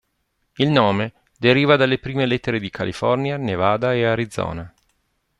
Il 0.55 0.69
nome 0.69 1.13
deriva 1.37 1.75
dalla 1.75 1.95
prime 1.97 2.25
lettere 2.25 2.57
di 2.59 2.71
California, 2.71 3.37
Nevada 3.37 3.93
e 3.93 4.03
Arizona. 4.07 4.73